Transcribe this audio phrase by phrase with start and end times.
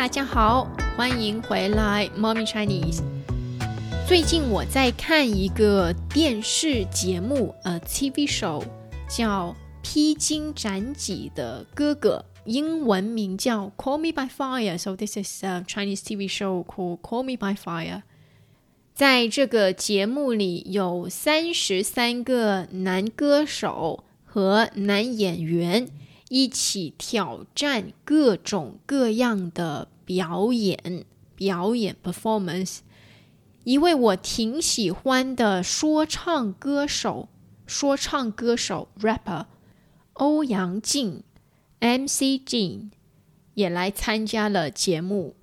[0.00, 0.66] 大家好，
[0.96, 3.02] 欢迎回来，Mommy Chinese。
[4.08, 8.64] 最近我在看一个电视节目，呃，TV show，
[9.10, 9.50] 叫
[9.82, 14.72] 《披荆斩棘的哥哥》，英文名叫《Call Me by Fire》。
[14.78, 18.00] So this is a Chinese TV show called Call Me by Fire。
[18.94, 25.90] 在这个节目里，有三十三个男歌手和男演员。
[26.32, 31.04] 一起挑战各种各样的表演，
[31.36, 32.78] 表演 performance。
[33.62, 37.28] 一位我挺喜欢的说唱歌手，
[37.64, 39.46] 说唱歌手 rapper
[40.14, 41.22] 欧阳靖
[41.78, 42.90] MC Jin
[43.54, 45.36] 也来参加了节目。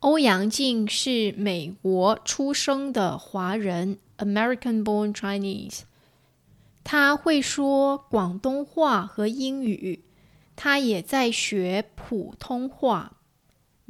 [0.00, 5.82] 欧阳靖是美国出生的华人，American-born Chinese。
[6.82, 10.02] 他会说广东话和英语，
[10.56, 13.18] 他也在学普通话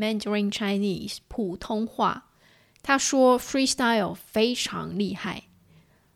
[0.01, 2.31] （Mandarin Chinese） 普通话。
[2.83, 5.45] 他说 freestyle 非常厉害。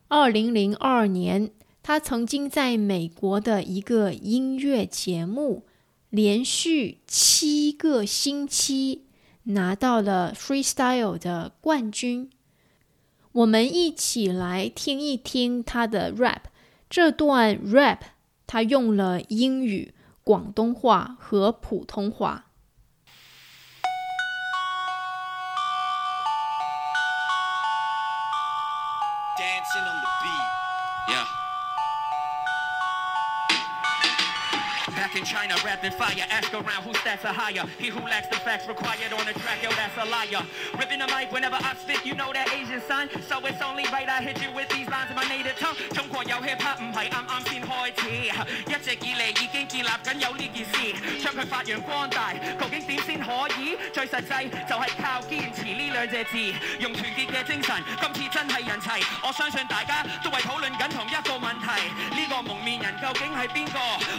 [0.07, 1.51] 二零零二年，
[1.83, 5.67] 他曾经在美国的一个音乐节目
[6.09, 9.05] 连续七个星期
[9.43, 12.31] 拿到了 freestyle 的冠军。
[13.31, 16.43] 我们一起来听一听他的 rap。
[16.89, 17.99] 这段 rap，
[18.47, 22.47] 他用了英语、广东话和普通话。
[35.44, 36.24] in China, rapping fire.
[36.30, 37.64] Ask around who stats are higher.
[37.78, 40.42] He who lacks the facts required on the track, yo, that's a liar.
[40.80, 43.10] Ripping the mic whenever I spit, you know that Asian son.
[43.28, 45.76] So it's only right I hit you with these lines in my native tongue.
[45.92, 48.08] 中国有 hip hop 唔系啱啱先开始，
[48.72, 52.32] 一直以嚟已经建立紧有呢件事，将佢发扬光大。
[52.32, 53.76] 究竟点先可以？
[54.04, 56.36] 最實際就係靠堅持呢兩隻字，
[56.80, 57.84] 用團結嘅精神。
[58.00, 61.66] 今次真係人齊，我相信大家都係討論緊同一個問題。
[62.16, 63.78] 呢、這個蒙面人究竟係邊個？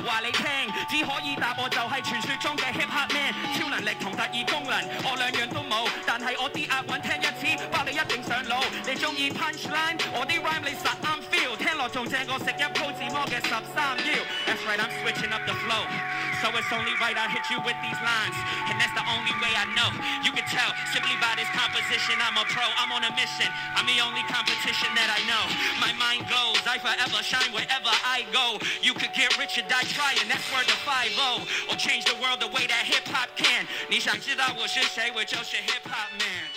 [0.09, 0.46] 話你聽。
[0.90, 8.63] 只可以答我就係傳説中嘅 hip hop man，超能力同特異功能，我兩樣都冇，但係我啲押韻聽一次，包你一定上腦。
[8.85, 14.12] 你中意 punchline，我啲 rhyme 你實啱 feel，聽落仲正過食一鋪自摸嘅十三幺。
[14.46, 16.25] That's right, I'm switching up the flow.
[16.41, 18.38] So it's only right I hit you with these lines.
[18.69, 19.90] And that's the only way I know.
[20.25, 22.66] You can tell simply by this composition I'm a pro.
[22.81, 23.50] I'm on a mission.
[23.78, 25.44] I'm the only competition that I know.
[25.78, 26.62] My mind glows.
[26.66, 28.57] I forever shine wherever I go.
[28.81, 30.25] You could get rich or die trying.
[30.28, 31.69] That's word to 5-0.
[31.69, 33.68] Or change the world the way that hip hop can.
[33.90, 35.12] 你想知道我是谁？
[35.16, 36.50] 我就是 hip hop man.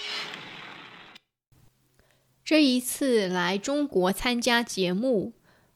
[2.45, 5.33] 这一次来中国参加节目，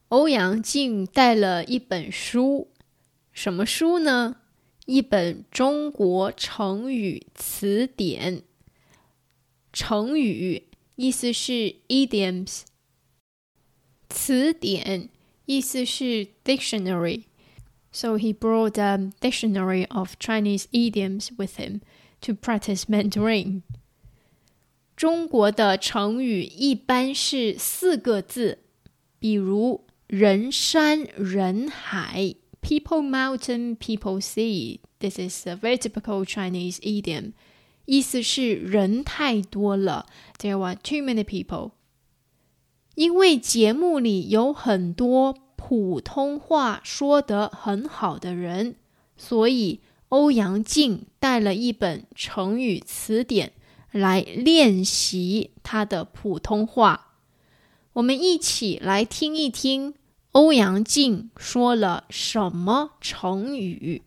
[0.08, 2.70] 欧阳靖带了一本书
[3.33, 4.37] 什么书呢？
[4.85, 8.43] 一本中国成语词典。
[9.73, 12.61] 成语意思是 idioms，
[14.07, 15.09] 词典
[15.45, 17.23] 意思是 dictionary。
[17.91, 21.81] So he brought a dictionary of Chinese idioms with him
[22.21, 23.63] to practice Mandarin。
[24.95, 28.59] 中国的成语一般是四个字，
[29.17, 32.35] 比如人山人海。
[32.62, 34.80] People mountain, people sea.
[34.98, 37.32] This is a very typical Chinese idiom.
[37.84, 40.06] 意思是人太多了，
[40.38, 41.70] There are too many people.
[42.94, 48.74] 因为节目里有很多普通话说得很好的人，
[49.16, 53.52] 所以欧阳靖带了一本成语词典
[53.92, 57.14] 来练习他的普通话。
[57.94, 59.94] 我们一起来听一听。
[60.33, 64.01] 欧阳靖说了什么成语？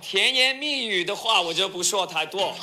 [0.00, 2.56] 甜言蜜语的话我就不说太多。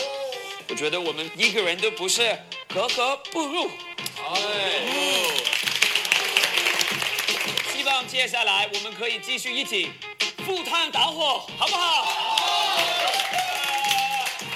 [0.68, 2.38] 我觉得我们一个人都不是
[2.68, 3.66] 格格不入。
[3.66, 4.72] 哎
[7.72, 9.90] 希望接下来我们可以继续一起
[10.44, 12.06] 赴汤蹈火，好不好？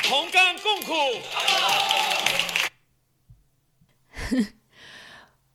[0.02, 0.93] 同甘共苦。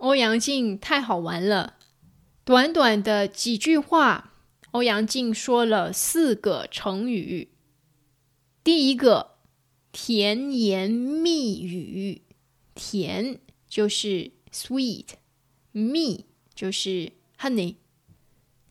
[0.02, 1.76] 欧阳靖太好玩了，
[2.44, 4.34] 短短的几句话，
[4.72, 7.50] 欧阳靖说了四个成语。
[8.64, 9.36] 第一个，
[9.92, 12.24] 甜言蜜语，
[12.74, 13.40] 甜
[13.70, 15.06] 就是 sweet，
[15.72, 16.26] 蜜
[16.56, 17.76] 就是 honey。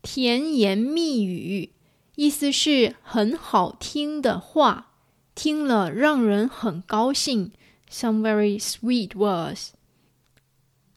[0.03, 1.75] 甜言蜜语
[2.17, 4.95] 意思是很好听的话，
[5.37, 7.53] 听了让人很高兴。
[7.89, 9.69] Some very sweet words。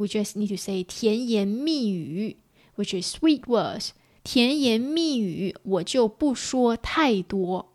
[0.00, 2.36] We just need to say 甜言蜜语，
[2.76, 3.90] which is sweet words.
[4.22, 7.72] 甜言蜜语，我就不说太多。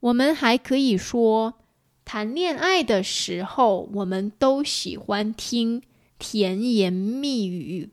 [0.00, 1.54] 我们还可以说，
[2.04, 5.82] 谈恋爱的时候，我们都喜欢听
[6.18, 7.90] 甜言蜜语。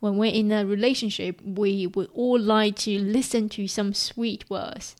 [0.00, 4.90] When we're in a relationship, we would all like to listen to some sweet words.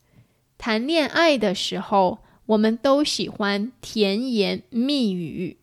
[0.57, 5.59] 谈恋爱的时候，我们都喜欢甜言蜜语。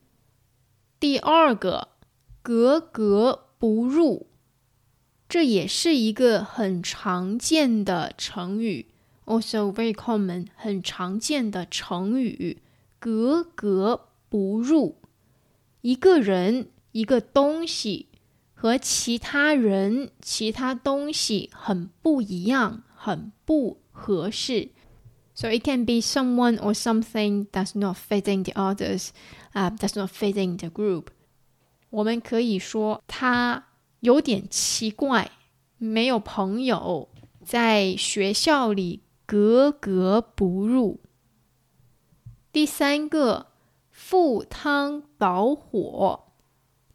[0.99, 1.88] 第二个，
[2.41, 4.27] 格格不入。
[5.27, 8.87] 这也是一个很常见的成语，
[9.25, 12.61] also very common，很常见的成语，
[12.99, 14.97] 格格不入。
[15.81, 18.07] 一个人、一个东西
[18.53, 24.69] 和其他人、其他东西很不一样，很不合适。
[25.33, 29.09] So it can be someone or something that's not fitting the others,
[29.53, 31.07] uh, that's not fitting the group.
[31.90, 33.66] 我们可以说他。
[34.00, 35.30] 有点奇怪，
[35.76, 37.10] 没有朋友，
[37.44, 41.00] 在学校里格格不入。
[42.50, 43.48] 第三个，
[43.90, 46.32] 赴汤蹈火，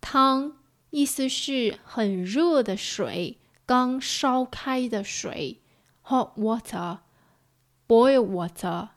[0.01, 0.53] 汤
[0.89, 3.37] 意思是很热的水，
[3.67, 5.61] 刚烧开的水
[6.03, 8.87] ，hot water，boil water，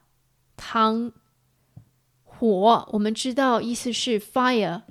[0.57, 1.11] 汤。
[2.23, 4.81] 火我们知道意思是 fire，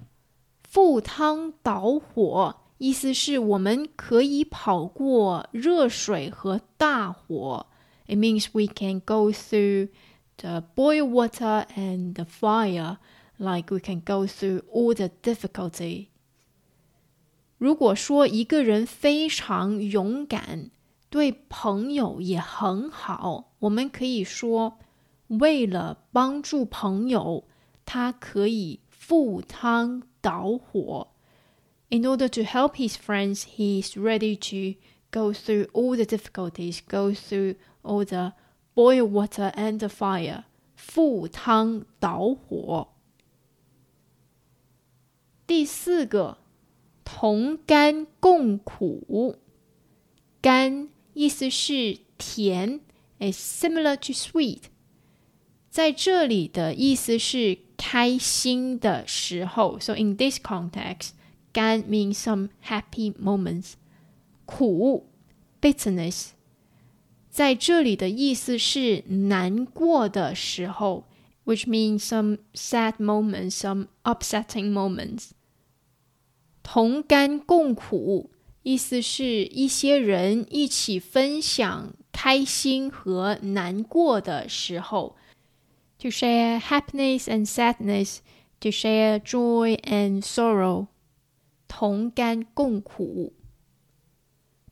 [0.78, 2.58] 赴汤蹈火。
[2.80, 7.68] 意思是我们可以跑过热水和大火。
[8.08, 9.90] It means we can go through
[10.36, 12.98] the boil water and the fire,
[13.38, 16.08] like we can go through all the difficulty.
[17.58, 20.70] 如果说一个人非常勇敢，
[21.10, 24.80] 对朋友也很好，我们可以说，
[25.28, 27.46] 为了帮助朋友，
[27.86, 31.08] 他可以赴汤 蹈火。
[31.94, 34.80] in order to help his friends, he is ready to
[35.12, 37.54] go through all the difficulties, go through
[37.84, 38.34] all the
[38.74, 40.46] boil water and the fire,
[40.76, 42.88] 赴汤蹈火。
[45.46, 46.40] 第四个，
[47.04, 49.38] 同甘共苦。
[50.42, 52.80] 甘意思是甜，
[53.20, 54.64] is similar to sweet。
[55.70, 59.80] 在这里的意思是 开心的时候。
[59.80, 61.12] So in this context.
[61.54, 63.74] 甘 means some happy moments，
[64.46, 65.06] 苦
[65.62, 66.30] bitterness，
[67.30, 71.06] 在这里的意思是难过的时候，
[71.46, 75.30] which means some sad moments, some upsetting moments。
[76.64, 78.32] 同甘共苦，
[78.64, 85.16] 意思是一些人一起分享开心和难过的时候
[86.00, 88.20] ，to share happiness and sadness,
[88.60, 90.88] to share joy and sorrow。
[91.68, 93.34] 同甘共苦。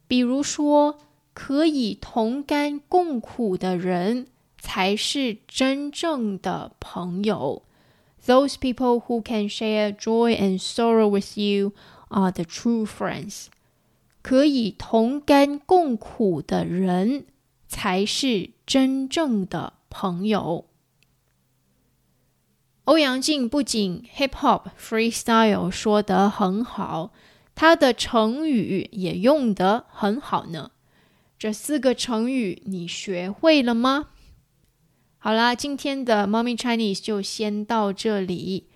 [0.07, 0.99] 比如说，
[1.33, 4.27] 可以同甘共苦的人
[4.59, 7.63] 才是真正的朋友。
[8.23, 11.73] Those people who can share joy and sorrow with you
[12.09, 13.47] are the true friends。
[14.21, 17.25] 可以同甘共苦的人
[17.67, 20.65] 才是真正的朋友。
[22.86, 27.10] 欧阳靖不仅 hip hop freestyle 说得很好，
[27.56, 30.70] 他的成语也用得很好呢。
[31.36, 34.10] 这四个成语你学会了吗？
[35.18, 38.68] 好啦，今天的猫咪 Chinese 就先到这里。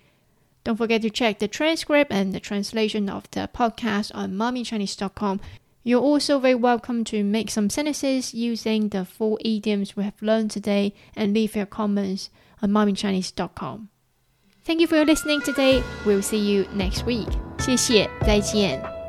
[0.65, 5.39] Don't forget to check the transcript and the translation of the podcast on maomichinese.com.
[5.83, 10.51] You're also very welcome to make some sentences using the four idioms we have learned
[10.51, 12.29] today and leave your comments
[12.61, 13.87] on maomichinese.com.
[14.64, 15.82] Thank you for listening today.
[16.04, 17.28] We'll see you next week.
[17.58, 18.99] 谢谢，再见。